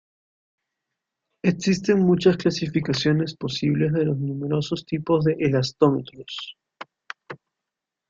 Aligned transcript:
Existen 1.45 1.99
muchas 1.99 2.35
clasificaciones 2.37 3.35
posibles 3.35 3.93
de 3.93 4.05
los 4.05 4.17
numerosos 4.17 4.83
tipos 4.83 5.23
de 5.25 5.33
elastómeros. 5.37 6.57